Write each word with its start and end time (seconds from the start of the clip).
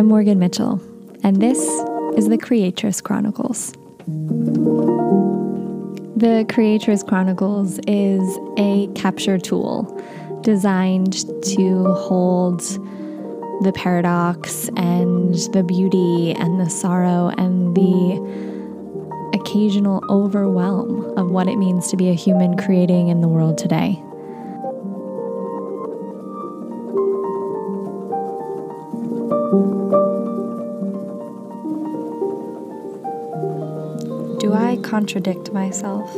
I'm 0.00 0.08
Morgan 0.08 0.38
Mitchell, 0.38 0.80
and 1.22 1.42
this 1.42 1.58
is 2.16 2.30
the 2.30 2.38
Creatress 2.38 3.02
Chronicles. 3.02 3.72
The 6.16 6.46
Creatress 6.50 7.02
Chronicles 7.02 7.78
is 7.86 8.22
a 8.56 8.88
capture 8.94 9.36
tool 9.36 10.02
designed 10.40 11.12
to 11.54 11.84
hold 11.92 12.60
the 13.62 13.72
paradox 13.74 14.70
and 14.74 15.34
the 15.52 15.62
beauty 15.62 16.32
and 16.32 16.58
the 16.58 16.70
sorrow 16.70 17.28
and 17.36 17.76
the 17.76 19.38
occasional 19.38 20.02
overwhelm 20.08 21.12
of 21.18 21.30
what 21.30 21.46
it 21.46 21.56
means 21.56 21.90
to 21.90 21.98
be 21.98 22.08
a 22.08 22.14
human 22.14 22.56
creating 22.56 23.08
in 23.08 23.20
the 23.20 23.28
world 23.28 23.58
today. 23.58 24.02
Do 29.50 29.56
I 34.54 34.78
contradict 34.80 35.52
myself? 35.52 36.08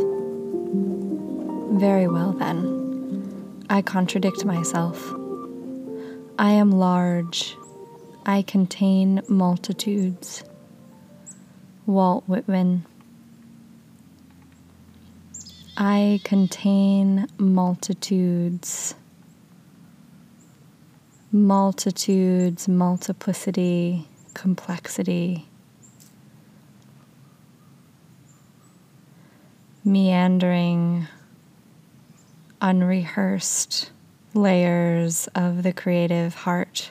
Very 1.81 2.09
well, 2.09 2.33
then. 2.35 3.65
I 3.71 3.81
contradict 3.81 4.45
myself. 4.45 5.15
I 6.39 6.51
am 6.51 6.73
large. 6.73 7.57
I 8.27 8.43
contain 8.43 9.23
multitudes. 9.29 10.45
Walt 11.87 12.25
Whitman. 12.27 12.85
I 15.79 16.21
contain 16.23 17.29
multitudes. 17.39 18.95
Multitudes, 21.33 22.69
multiplicity, 22.69 24.07
complexity. 24.35 25.49
meandering, 29.85 31.09
unrehearsed 32.61 33.91
layers 34.35 35.29
of 35.35 35.63
the 35.63 35.73
creative 35.73 36.35
heart. 36.35 36.91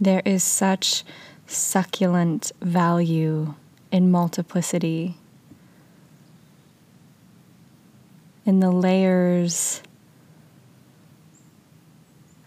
There 0.00 0.22
is 0.24 0.42
such 0.42 1.04
succulent 1.46 2.52
value 2.62 3.54
in 3.92 4.10
multiplicity, 4.10 5.18
in 8.50 8.58
the 8.58 8.72
layers 8.72 9.80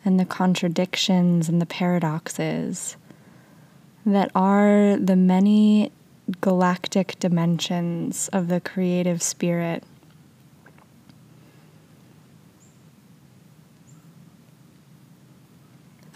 and 0.03 0.19
the 0.19 0.25
contradictions 0.25 1.47
and 1.47 1.61
the 1.61 1.65
paradoxes 1.65 2.97
that 4.05 4.29
are 4.35 4.97
the 4.97 5.15
many 5.15 5.93
galactic 6.41 7.17
dimensions 7.19 8.27
of 8.33 8.49
the 8.49 8.59
creative 8.59 9.23
spirit. 9.23 9.81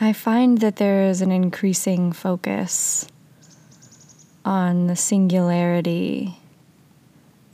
I 0.02 0.12
find 0.12 0.58
that 0.58 0.76
there 0.76 1.08
is 1.08 1.22
an 1.22 1.32
increasing 1.32 2.12
focus 2.12 3.08
on 4.44 4.88
the 4.88 4.98
singularity 4.98 6.40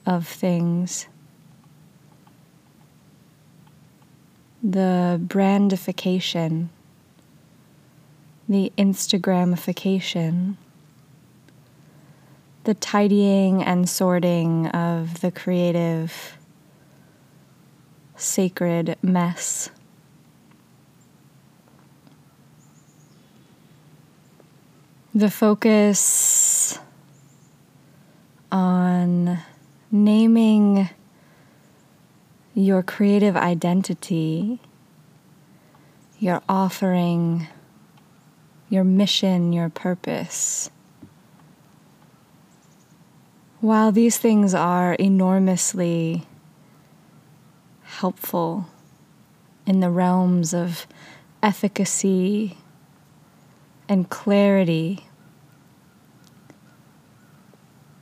of 0.03 0.27
things, 0.27 1.05
the 4.63 5.21
brandification 5.23 6.69
the 8.47 8.71
Instagramification, 8.77 10.55
the 12.65 12.73
tidying 12.73 13.63
and 13.63 13.89
sorting 13.89 14.67
of 14.67 15.21
the 15.21 15.31
creative, 15.31 16.37
sacred 18.15 18.97
mess. 19.01 19.69
The 25.15 25.29
focus 25.29 26.79
on 28.51 29.39
naming 29.91 30.89
your 32.53 32.83
creative 32.83 33.35
identity, 33.35 34.59
your 36.19 36.41
offering 36.47 37.47
your 38.73 38.83
mission, 38.83 39.53
your 39.53 39.69
purpose. 39.69 40.71
While 43.61 43.91
these 43.91 44.17
things 44.17 44.55
are 44.55 44.95
enormously 44.95 46.25
helpful 47.83 48.67
in 49.67 49.79
the 49.79 49.91
realms 49.91 50.55
of 50.55 50.87
efficacy 51.43 52.57
and 53.87 54.09
clarity, 54.09 55.05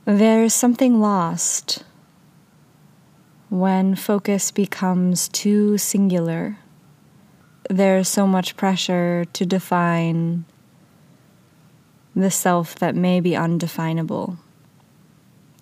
there 0.06 0.42
is 0.42 0.54
something 0.54 1.00
lost 1.00 1.84
when 3.52 3.94
focus 3.94 4.50
becomes 4.50 5.28
too 5.28 5.76
singular. 5.76 6.56
There's 7.68 8.08
so 8.08 8.26
much 8.26 8.56
pressure 8.56 9.26
to 9.34 9.44
define 9.44 10.46
the 12.16 12.30
self 12.30 12.76
that 12.76 12.96
may 12.96 13.20
be 13.20 13.36
undefinable. 13.36 14.38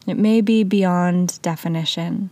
It 0.06 0.16
may 0.16 0.40
be 0.40 0.62
beyond 0.62 1.42
definition. 1.42 2.30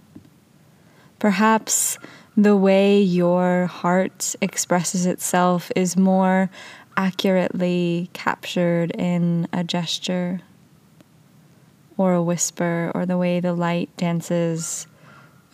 Perhaps 1.18 1.98
the 2.36 2.56
way 2.56 3.00
your 3.00 3.66
heart 3.66 4.36
expresses 4.40 5.06
itself 5.06 5.72
is 5.74 5.96
more 5.96 6.50
accurately 6.96 8.10
captured 8.12 8.92
in 8.92 9.48
a 9.52 9.64
gesture 9.64 10.40
or 11.96 12.14
a 12.14 12.22
whisper 12.22 12.92
or 12.94 13.04
the 13.04 13.18
way 13.18 13.40
the 13.40 13.54
light 13.54 13.90
dances 13.96 14.86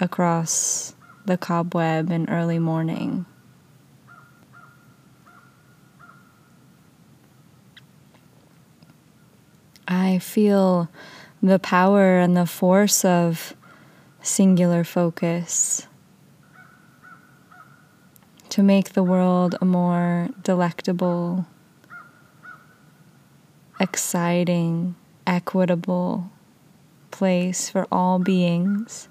across 0.01 0.95
the 1.25 1.37
cobweb 1.37 2.11
in 2.11 2.29
early 2.29 2.59
morning. 2.59 3.27
I 9.87 10.19
feel 10.19 10.89
the 11.43 11.59
power 11.59 12.19
and 12.19 12.37
the 12.37 12.47
force 12.47 13.05
of 13.05 13.55
singular 14.23 14.83
focus 14.83 15.87
to 18.49 18.63
make 18.63 18.93
the 18.93 19.03
world 19.03 19.57
a 19.61 19.65
more 19.65 20.29
delectable, 20.43 21.47
exciting, 23.81 24.95
equitable 25.27 26.31
place 27.11 27.69
for 27.69 27.87
all 27.91 28.19
beings. 28.19 29.09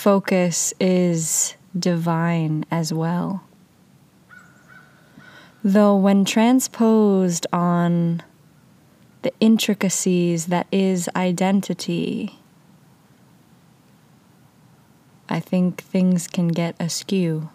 Focus 0.00 0.72
is 0.80 1.56
divine 1.78 2.64
as 2.70 2.90
well 2.90 3.42
though 5.62 5.94
when 5.94 6.24
transposed 6.24 7.46
on 7.52 8.22
the 9.22 9.32
intricacies 9.40 10.46
that 10.46 10.66
is 10.72 11.08
identity, 11.14 12.38
I 15.28 15.40
think 15.40 15.82
things 15.82 16.26
can 16.26 16.48
get 16.48 16.74
askew. 16.80 17.50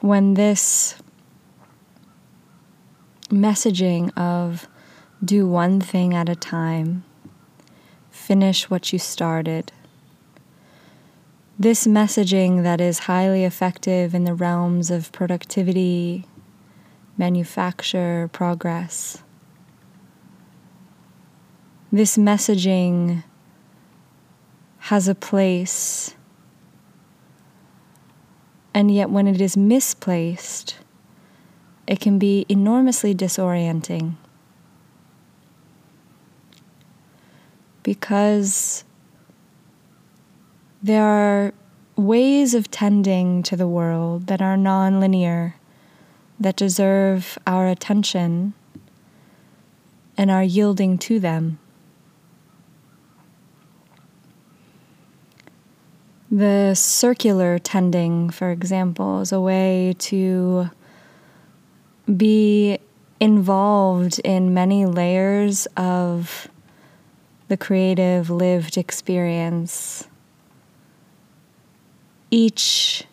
When 0.00 0.34
this 0.34 0.96
messaging 3.30 4.10
of 4.18 4.66
do 5.24 5.46
one 5.46 5.80
thing 5.80 6.14
at 6.14 6.28
a 6.28 6.34
time, 6.34 7.04
finish 8.10 8.68
what 8.68 8.92
you 8.92 8.98
started, 8.98 9.72
this 11.58 11.86
messaging 11.86 12.64
that 12.64 12.80
is 12.80 13.00
highly 13.00 13.44
effective 13.44 14.14
in 14.14 14.24
the 14.24 14.34
realms 14.34 14.90
of 14.90 15.12
productivity, 15.12 16.24
manufacture, 17.16 18.28
progress. 18.32 19.22
This 21.92 22.16
messaging 22.16 23.22
has 24.78 25.06
a 25.06 25.14
place, 25.14 26.16
and 28.74 28.92
yet 28.92 29.10
when 29.10 29.28
it 29.28 29.40
is 29.40 29.56
misplaced, 29.56 30.78
it 31.86 32.00
can 32.00 32.18
be 32.18 32.44
enormously 32.48 33.14
disorienting. 33.14 34.16
Because 37.82 38.84
there 40.82 41.04
are 41.04 41.52
ways 41.96 42.54
of 42.54 42.70
tending 42.70 43.42
to 43.44 43.56
the 43.56 43.68
world 43.68 44.26
that 44.26 44.42
are 44.42 44.56
non-linear, 44.56 45.54
that 46.40 46.56
deserve 46.56 47.38
our 47.46 47.68
attention 47.68 48.54
and 50.16 50.30
are 50.30 50.42
yielding 50.42 50.98
to 50.98 51.20
them. 51.20 51.58
The 56.30 56.74
circular 56.74 57.58
tending, 57.58 58.30
for 58.30 58.50
example, 58.50 59.20
is 59.20 59.32
a 59.32 59.40
way 59.40 59.94
to 59.98 60.70
be 62.16 62.78
involved 63.20 64.18
in 64.24 64.54
many 64.54 64.86
layers 64.86 65.66
of 65.76 66.48
the 67.52 67.56
creative 67.58 68.30
lived 68.30 68.78
experience. 68.78 70.08
Each 72.30 73.04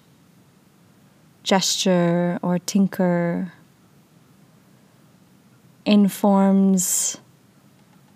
gesture 1.44 2.40
or 2.42 2.58
tinker 2.58 3.52
informs 5.86 7.18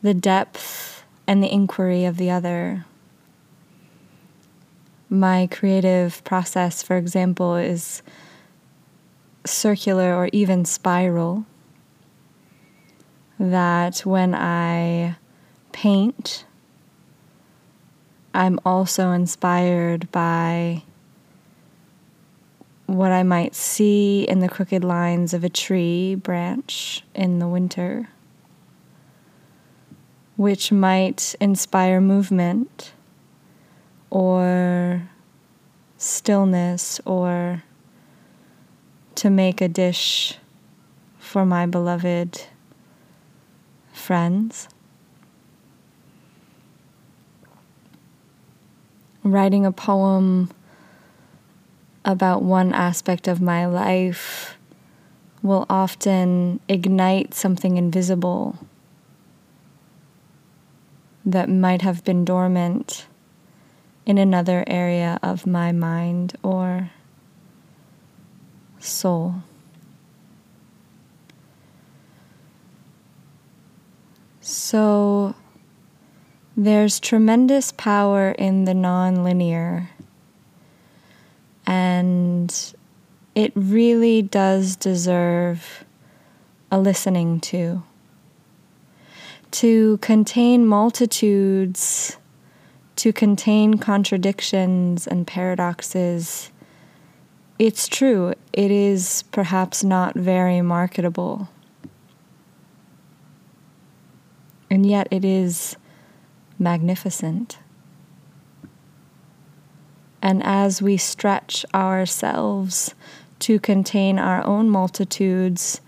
the 0.02 0.14
depth 0.14 1.04
and 1.28 1.44
the 1.44 1.52
inquiry 1.52 2.06
of 2.06 2.16
the 2.16 2.32
other. 2.32 2.86
My 5.10 5.50
creative 5.52 6.24
process, 6.24 6.82
for 6.82 6.96
example, 6.96 7.58
is 7.58 8.02
circular 9.46 10.16
or 10.16 10.30
even 10.32 10.64
spiral. 10.64 11.46
That 13.38 14.06
when 14.06 14.34
I 14.34 15.18
paint, 15.74 16.46
I'm 18.34 18.60
also 18.66 19.12
inspired 19.12 20.10
by 20.12 20.84
what 22.86 23.12
I 23.12 23.24
might 23.24 23.56
see 23.56 24.24
in 24.24 24.40
the 24.40 24.50
crooked 24.50 24.84
lines 24.84 25.34
of 25.34 25.44
a 25.44 25.50
tree 25.50 26.16
branch 26.16 27.04
in 27.14 27.40
the 27.40 27.48
winter, 27.48 28.10
which 30.38 30.72
might 30.72 31.36
inspire 31.40 32.00
movement 32.00 32.94
or 34.10 35.10
stillness 35.98 37.00
or 37.06 37.64
to 39.16 39.30
make 39.30 39.62
a 39.62 39.68
dish 39.68 40.38
for 41.18 41.46
my 41.46 41.66
beloved 41.66 42.44
friends. 43.92 44.68
Writing 49.24 49.66
a 49.66 49.72
poem 49.72 50.52
about 52.04 52.44
one 52.44 52.74
aspect 52.74 53.28
of 53.28 53.40
my 53.42 53.66
life 53.66 54.58
will 55.42 55.66
often 55.70 56.60
ignite 56.68 57.34
something 57.34 57.78
invisible 57.78 58.58
that 61.26 61.50
might 61.50 61.82
have 61.82 62.04
been 62.04 62.26
dormant 62.26 63.06
in 64.06 64.18
another 64.18 64.66
area 64.68 65.18
of 65.24 65.48
my 65.48 65.72
mind 65.72 66.36
or 66.44 66.92
soul. 68.80 69.36
So 74.42 75.36
there's 76.56 77.00
tremendous 77.00 77.72
power 77.72 78.32
in 78.32 78.66
the 78.66 78.74
nonlinear, 78.74 79.88
and 81.66 82.74
it 83.36 83.52
really 83.56 84.22
does 84.22 84.76
deserve 84.76 85.84
a 86.72 86.80
listening 86.80 87.40
to. 87.40 87.84
To 89.52 89.98
contain 89.98 90.66
multitudes, 90.66 92.18
to 92.96 93.14
contain 93.14 93.78
contradictions 93.78 95.06
and 95.08 95.28
paradoxes 95.28 96.52
it's 97.60 97.88
true, 97.88 98.34
it 98.52 98.72
is 98.72 99.24
perhaps 99.32 99.84
not 99.84 100.16
very 100.16 100.62
marketable. 100.62 101.50
And 104.70 104.86
yet 104.86 105.08
it 105.12 105.24
is 105.24 105.78
magnificent. 106.60 107.58
And 110.22 110.42
as 110.44 110.82
we 110.82 110.98
stretch 110.98 111.66
ourselves 111.74 112.96
to 113.40 113.60
contain 113.60 114.18
our 114.18 114.42
own 114.46 114.70
multitudes, 114.70 115.82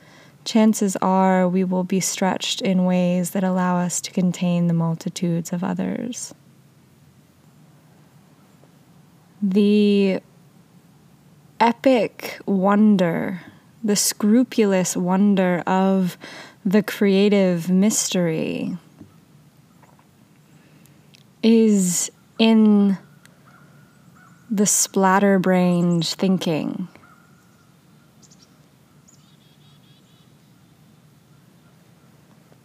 chances 0.44 0.98
are 0.98 1.48
we 1.48 1.64
will 1.64 1.86
be 1.86 2.02
stretched 2.02 2.62
in 2.62 2.86
ways 2.86 3.32
that 3.32 3.44
allow 3.44 3.78
us 3.78 4.02
to 4.02 4.12
contain 4.12 4.68
the 4.68 4.74
multitudes 4.74 5.54
of 5.54 5.64
others. 5.64 6.34
The 9.42 10.22
epic 11.60 12.40
wonder, 12.46 13.42
the 13.84 13.96
scrupulous 13.96 14.98
wonder 14.98 15.64
of 15.66 16.18
the 16.66 16.84
creative 16.84 17.70
mystery 17.70 18.78
is 21.46 22.10
in 22.40 22.98
the 24.50 24.66
splatter-brained 24.66 26.04
thinking. 26.04 26.88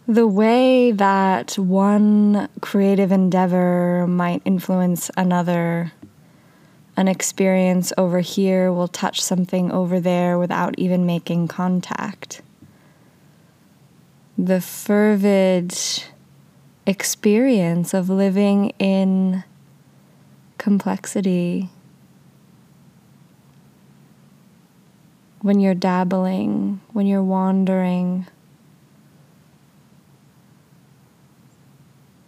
The 0.07 0.25
way 0.25 0.91
that 0.93 1.59
one 1.59 2.49
creative 2.61 3.11
endeavor 3.11 4.07
might 4.07 4.41
influence 4.45 5.11
another 5.15 5.91
an 6.97 7.07
experience 7.07 7.93
over 7.99 8.19
here 8.19 8.73
will 8.73 8.87
touch 8.87 9.21
something 9.21 9.71
over 9.71 9.99
there 9.99 10.39
without 10.39 10.77
even 10.79 11.05
making 11.05 11.47
contact. 11.47 12.41
The 14.37 14.59
fervid 14.59 15.77
experience 16.91 17.93
of 17.93 18.09
living 18.09 18.73
in 18.77 19.45
complexity. 20.57 21.69
When 25.39 25.61
you're 25.61 25.73
dabbling, 25.73 26.81
when 26.91 27.07
you're 27.07 27.23
wandering, 27.23 28.27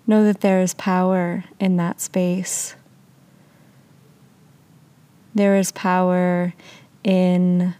know 0.08 0.24
that 0.24 0.40
there 0.40 0.62
is 0.62 0.74
power 0.76 1.44
in 1.60 1.76
that 1.76 2.00
space. 2.00 2.76
There 5.36 5.58
is 5.58 5.74
power 5.74 6.54
in 7.04 7.76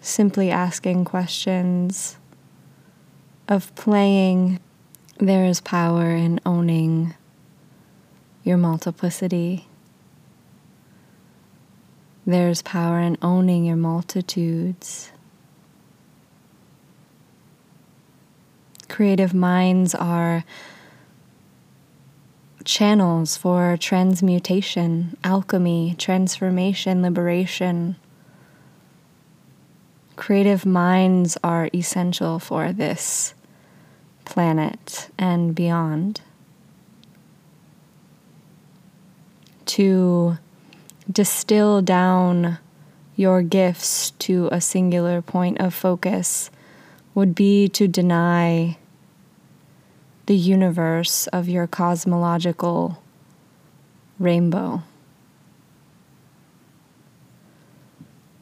simply 0.00 0.50
asking 0.50 1.04
questions, 1.04 2.16
of 3.48 3.74
playing. 3.74 4.60
There 5.18 5.46
is 5.46 5.60
power 5.60 6.10
in 6.10 6.38
owning 6.46 7.14
your 8.44 8.58
multiplicity. 8.58 9.66
There's 12.26 12.60
power 12.62 13.00
in 13.00 13.16
owning 13.22 13.64
your 13.64 13.76
multitudes. 13.76 15.10
Creative 18.88 19.32
minds 19.32 19.94
are 19.94 20.44
channels 22.64 23.36
for 23.36 23.78
transmutation, 23.78 25.16
alchemy, 25.24 25.94
transformation, 25.98 27.00
liberation. 27.00 27.96
Creative 30.16 30.66
minds 30.66 31.38
are 31.42 31.70
essential 31.72 32.38
for 32.38 32.72
this 32.72 33.34
planet 34.28 35.08
and 35.18 35.54
beyond. 35.54 36.20
To 39.66 40.38
distill 41.10 41.82
down 41.82 42.58
your 43.16 43.42
gifts 43.42 44.12
to 44.12 44.48
a 44.52 44.60
singular 44.60 45.20
point 45.20 45.60
of 45.60 45.74
focus 45.74 46.50
would 47.14 47.34
be 47.34 47.68
to 47.68 47.88
deny 47.88 48.78
the 50.26 50.36
universe 50.36 51.26
of 51.28 51.48
your 51.48 51.66
cosmological 51.66 53.02
rainbow. 54.18 54.82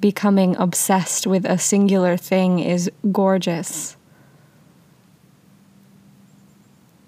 Becoming 0.00 0.56
obsessed 0.56 1.26
with 1.26 1.46
a 1.46 1.58
singular 1.58 2.16
thing 2.16 2.58
is 2.58 2.90
gorgeous. 3.12 3.95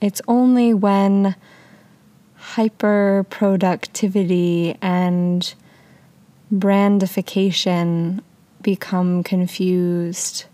It's 0.01 0.23
only 0.29 0.73
when 0.73 1.35
hyper 2.37 3.27
productivity 3.31 4.77
and 4.81 5.55
brandification 6.53 8.21
become 8.63 9.23
confused, 9.25 10.45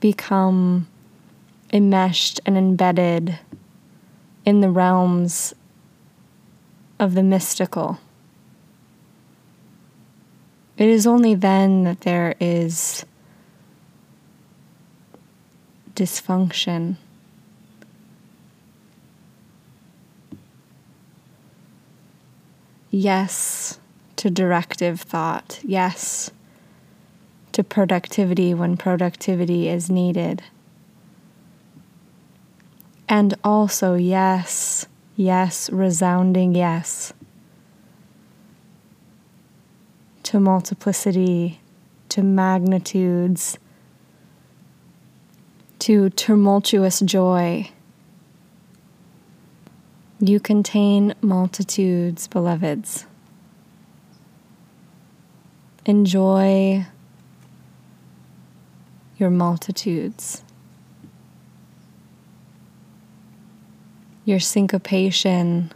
become 0.00 0.86
enmeshed 1.72 2.40
and 2.46 2.56
embedded 2.56 3.38
in 4.44 4.60
the 4.60 4.70
realms 4.70 5.54
of 7.00 7.14
the 7.14 7.22
mystical. 7.22 7.98
It 10.76 10.88
is 10.88 11.06
only 11.06 11.34
then 11.34 11.82
that 11.82 12.02
there 12.02 12.36
is 12.38 13.04
dysfunction. 15.98 16.96
Yes 22.90 23.80
to 24.16 24.30
directive 24.30 25.00
thought. 25.00 25.60
Yes 25.64 26.30
to 27.58 27.64
productivity 27.64 28.54
when 28.54 28.76
productivity 28.76 29.68
is 29.68 29.90
needed. 29.90 30.44
And 33.08 33.34
also, 33.42 33.94
yes, 33.96 34.86
yes, 35.16 35.68
resounding 35.70 36.54
yes 36.54 37.12
to 40.22 40.38
multiplicity, 40.38 41.58
to 42.10 42.22
magnitudes, 42.22 43.58
to 45.80 46.10
tumultuous 46.10 47.00
joy. 47.00 47.70
You 50.20 50.40
contain 50.40 51.14
multitudes, 51.20 52.26
beloveds. 52.26 53.06
Enjoy 55.86 56.84
your 59.16 59.30
multitudes. 59.30 60.42
Your 64.24 64.40
syncopation, 64.40 65.72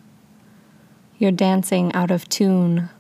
your 1.19 1.31
dancing 1.31 1.93
out 1.95 2.11
of 2.11 2.29
tune. 2.29 2.91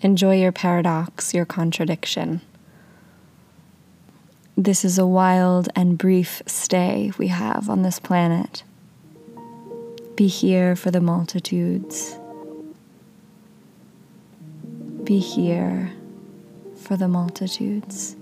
Enjoy 0.00 0.40
your 0.40 0.50
paradox, 0.50 1.34
your 1.34 1.44
contradiction. 1.44 2.40
This 4.60 4.84
is 4.84 4.98
a 4.98 5.06
wild 5.06 5.70
and 5.74 5.96
brief 5.96 6.42
stay 6.44 7.12
we 7.16 7.28
have 7.28 7.70
on 7.70 7.80
this 7.80 7.98
planet. 7.98 8.62
Be 10.16 10.26
here 10.26 10.76
for 10.76 10.90
the 10.90 11.00
multitudes. 11.00 12.18
Be 15.02 15.18
here 15.18 15.90
for 16.76 16.98
the 16.98 17.08
multitudes. 17.08 18.16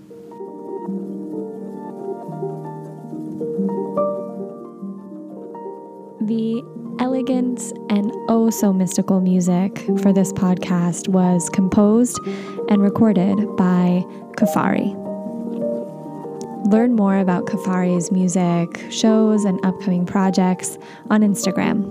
The 6.21 6.63
elegant 7.01 7.59
and 7.89 8.13
oh 8.29 8.49
so 8.49 8.71
mystical 8.71 9.19
music 9.19 9.77
for 10.01 10.13
this 10.13 10.31
podcast 10.31 11.09
was 11.09 11.49
composed 11.49 12.17
and 12.69 12.81
recorded 12.81 13.35
by 13.57 14.05
Kafari. 14.37 15.08
Learn 16.65 16.95
more 16.95 17.17
about 17.17 17.45
Kafari's 17.45 18.11
music, 18.11 18.91
shows, 18.91 19.45
and 19.45 19.63
upcoming 19.65 20.05
projects 20.05 20.77
on 21.09 21.21
Instagram. 21.21 21.83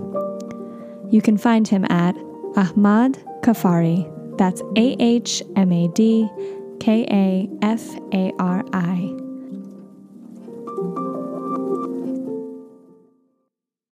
You 1.11 1.21
can 1.21 1.37
find 1.37 1.67
him 1.67 1.85
at 1.85 2.15
Ahmad 2.55 3.17
Kafari. 3.41 4.07
That's 4.37 4.61
A 4.77 4.95
H 4.99 5.43
M 5.55 5.71
A 5.71 5.87
D 5.89 6.29
K 6.79 7.05
A 7.09 7.49
F 7.61 7.83
A 8.13 8.31
R 8.39 8.63
I. 8.73 9.18